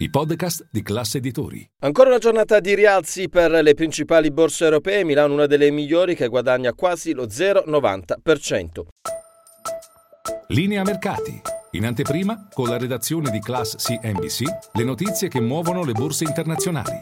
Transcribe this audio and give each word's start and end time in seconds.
i 0.00 0.08
podcast 0.08 0.66
di 0.70 0.82
classe 0.82 1.18
editori. 1.18 1.68
Ancora 1.80 2.08
una 2.08 2.18
giornata 2.18 2.58
di 2.58 2.74
rialzi 2.74 3.28
per 3.28 3.50
le 3.50 3.74
principali 3.74 4.30
borse 4.30 4.64
europee, 4.64 5.04
Milano 5.04 5.34
una 5.34 5.44
delle 5.44 5.70
migliori 5.70 6.14
che 6.14 6.28
guadagna 6.28 6.72
quasi 6.72 7.12
lo 7.12 7.26
0,90%. 7.26 8.86
Linea 10.48 10.82
mercati. 10.84 11.40
In 11.72 11.84
anteprima, 11.84 12.48
con 12.50 12.68
la 12.68 12.78
redazione 12.78 13.30
di 13.30 13.40
Class 13.40 13.76
CNBC, 13.76 14.42
le 14.72 14.84
notizie 14.84 15.28
che 15.28 15.40
muovono 15.40 15.84
le 15.84 15.92
borse 15.92 16.24
internazionali. 16.24 16.98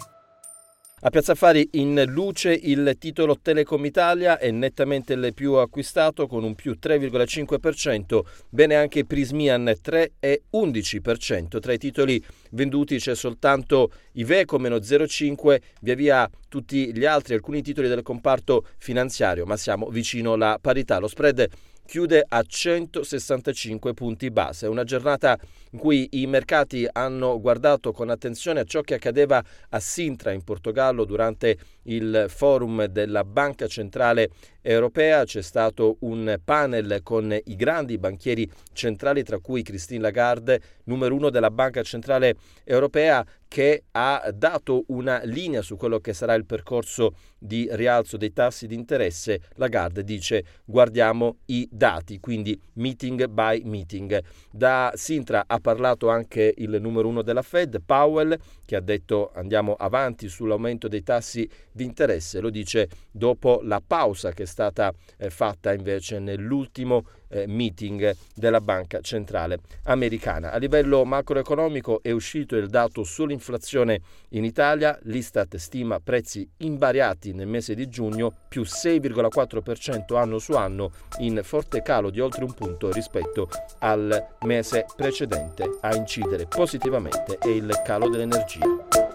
A 1.01 1.11
Piazza 1.11 1.30
Affari 1.30 1.69
in 1.75 2.02
luce 2.09 2.51
il 2.51 2.97
titolo 2.98 3.38
Telecom 3.41 3.84
Italia 3.84 4.37
è 4.37 4.51
nettamente 4.51 5.12
il 5.12 5.33
più 5.33 5.52
acquistato 5.52 6.27
con 6.27 6.43
un 6.43 6.57
più 6.57 6.77
3,5%, 6.83 8.23
bene 8.48 8.74
anche 8.74 9.05
Prismian 9.05 9.73
3,11%. 9.80 11.61
Tra 11.61 11.73
i 11.73 11.79
titoli 11.79 12.21
venduti 12.51 12.98
c'è 12.98 13.15
soltanto 13.15 13.93
Iveco 14.15 14.59
meno 14.59 14.79
0,5%, 14.79 15.60
via 15.82 15.95
via 15.95 16.30
tutti 16.49 16.93
gli 16.93 17.04
altri, 17.04 17.35
alcuni 17.35 17.63
titoli 17.63 17.87
del 17.87 18.02
comparto 18.02 18.66
finanziario, 18.79 19.46
ma 19.46 19.57
siamo 19.57 19.91
vicino 19.91 20.32
alla 20.32 20.59
parità. 20.60 20.99
Lo 20.99 21.07
spread 21.07 21.49
chiude 21.89 22.23
a 22.29 22.43
165 22.43 23.95
punti 23.95 24.31
base. 24.31 24.67
Una 24.67 24.85
giornata 24.85 25.39
in 25.71 25.79
cui 25.79 26.07
i 26.13 26.27
mercati 26.27 26.87
hanno 26.93 27.41
guardato 27.41 27.93
con 27.93 28.11
attenzione 28.11 28.61
a 28.61 28.65
ciò 28.65 28.83
che 28.83 28.93
accadeva 28.93 29.43
a 29.71 29.81
Sintra 29.81 30.33
in 30.33 30.45
Portogallo 30.45 31.07
durante 31.07 31.57
il 31.85 32.27
forum 32.29 32.85
della 32.85 33.25
Banca 33.25 33.66
Centrale 33.66 34.29
Europea. 34.71 35.24
C'è 35.24 35.41
stato 35.41 35.97
un 36.01 36.38
panel 36.45 37.01
con 37.02 37.35
i 37.45 37.57
grandi 37.57 37.97
banchieri 37.97 38.49
centrali, 38.75 39.23
tra 39.23 39.38
cui 39.38 39.63
Christine 39.63 40.02
Lagarde, 40.02 40.60
numero 40.85 41.15
uno 41.15 41.30
della 41.30 41.51
Banca 41.51 41.83
Centrale 41.83 42.35
Europea, 42.65 43.25
che 43.49 43.85
ha 43.93 44.30
dato 44.35 44.85
una 44.88 45.23
linea 45.25 45.63
su 45.63 45.77
quello 45.77 46.01
che 46.01 46.13
sarà 46.13 46.35
il 46.35 46.45
percorso 46.45 47.15
di 47.38 47.66
rialzo 47.71 48.19
dei 48.19 48.35
tassi 48.35 48.66
di 48.66 48.75
interesse. 48.75 49.41
Lagarde 49.55 50.05
dice 50.05 50.45
guardiamo 50.66 51.38
i 51.47 51.66
dati, 51.71 52.21
quindi 52.21 52.60
meeting 52.75 53.27
by 53.27 53.63
meeting. 53.65 54.23
Da 54.53 54.93
Sintra 54.95 55.45
ha 55.47 55.59
parlato 55.60 56.10
anche 56.10 56.53
il 56.59 56.77
numero 56.79 57.09
uno 57.09 57.23
della 57.23 57.43
Fed, 57.43 57.80
Powell, 57.85 58.38
che 58.69 58.77
ha 58.77 58.80
detto 58.80 59.30
andiamo 59.33 59.77
avanti 59.77 60.29
sull'aumento 60.29 60.88
dei 60.88 61.02
tassi 61.02 61.49
di 61.73 61.85
interesse, 61.85 62.38
lo 62.38 62.51
dice 62.51 62.87
dopo 63.10 63.60
la 63.63 63.80
pausa 63.80 64.33
che 64.33 64.43
è 64.43 64.47
stata 64.47 64.93
eh, 65.16 65.31
fatta 65.31 65.72
invece 65.72 66.19
nell'ultimo 66.19 67.06
eh, 67.28 67.47
meeting 67.47 68.15
della 68.34 68.60
Banca 68.60 69.00
Centrale 69.00 69.60
Americana. 69.84 70.53
A 70.53 70.56
livello 70.59 71.04
macroeconomico 71.04 72.00
è 72.03 72.10
uscito 72.10 72.56
il 72.56 72.69
dato 72.69 73.04
sull'inflazione 73.04 74.00
in 74.31 74.44
Italia, 74.44 74.98
l'Istat 75.03 75.56
stima 75.56 76.00
prezzi 76.00 76.48
invariati 76.59 77.32
nel 77.32 77.47
mese 77.47 77.75
di 77.75 77.88
giugno 77.88 78.32
più 78.48 78.62
6,4% 78.62 80.16
anno 80.16 80.38
su 80.38 80.53
anno 80.53 80.91
in 81.19 81.41
forte 81.42 81.82
calo 81.82 82.10
di 82.10 82.20
oltre 82.20 82.44
un 82.44 82.54
punto 82.54 82.91
rispetto 82.92 83.48
al 83.78 84.36
mese 84.42 84.86
precedente. 84.94 85.78
A 85.80 85.94
incidere 85.94 86.47
positivamente 86.47 87.38
è 87.38 87.48
il 87.48 87.80
calo 87.84 88.08
dell'energia. 88.08 89.07